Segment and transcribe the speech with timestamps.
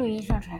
[0.00, 0.58] 录音上传。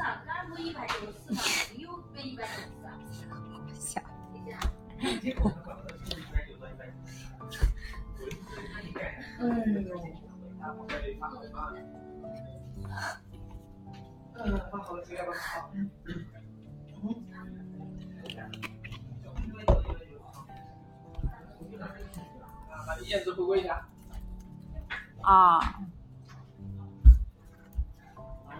[0.00, 1.42] 啊，刚才不一百九十嘛，
[1.76, 2.98] 又变一百九十啊。
[3.78, 4.02] 想
[22.86, 23.86] 把燕子回归一下，
[25.22, 25.58] 啊，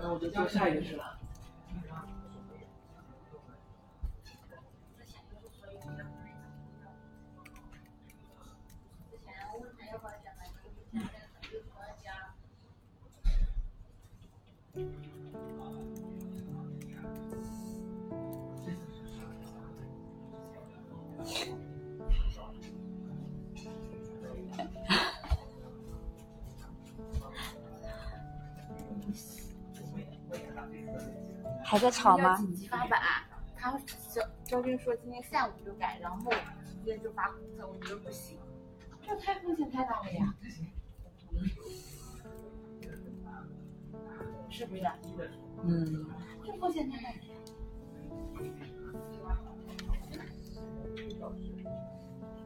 [0.00, 1.18] 那我就做下一个去了。
[31.64, 32.34] 还在吵吗？
[32.38, 32.98] 紧急发版，
[33.54, 36.32] 他肖肖军说今天下午就改，然后
[36.64, 38.38] 直接就发公测，我觉得不行，
[39.06, 40.34] 这太风险太大了呀，
[44.50, 44.82] 是不是？
[45.62, 46.06] 嗯，
[46.44, 47.16] 这风险太大了。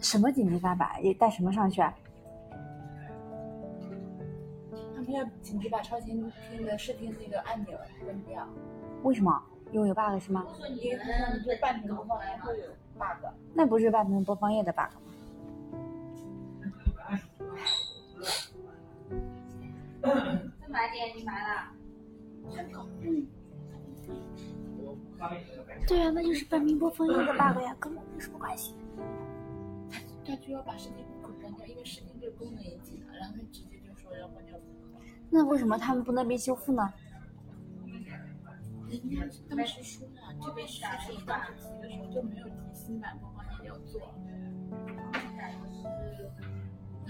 [0.00, 1.02] 什么紧急发版？
[1.02, 1.94] 也带什么上去啊？
[4.94, 6.08] 他们要紧急把超前
[6.50, 8.46] 听的视听那个按钮关掉，
[9.02, 9.42] 为什么？
[9.70, 10.44] 因为有 bug 是吗？
[10.69, 12.66] 因为他说你这半屏播放完会有
[12.98, 13.26] bug。
[13.54, 15.00] 那不是半屏播放页的 bug 吗？
[20.02, 21.72] 这买点你买了？
[25.86, 28.74] 对啊，那就是半屏播放页的 bug 呀，跟我没什么关系。
[30.26, 34.56] 他就要把视听口关掉，因为神经这个功能也紧了，然后他直接就说要关掉。
[35.30, 36.92] 那为什么他们不那边修复呢？
[38.88, 44.14] 人家他们是说了，这边是是一个时期的时候就没有提新版播放页要做。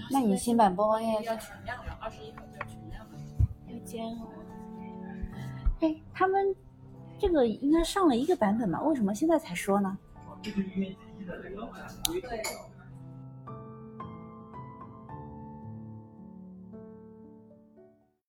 [0.09, 3.11] 那你新版播放页要全亮了，二十一号就要全亮了。
[3.67, 4.29] 要煎熬。
[5.83, 6.55] 哎，他们
[7.19, 8.81] 这个应该上了一个版本吧？
[8.83, 9.97] 为什么现在才说呢？
[10.41, 11.69] 这就是 USB 的这个。